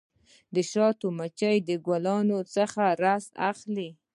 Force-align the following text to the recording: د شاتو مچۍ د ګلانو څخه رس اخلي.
د 0.53 0.55
شاتو 0.71 1.07
مچۍ 1.17 1.55
د 1.67 1.69
ګلانو 1.87 2.39
څخه 2.55 2.83
رس 3.03 3.25
اخلي. 3.51 3.89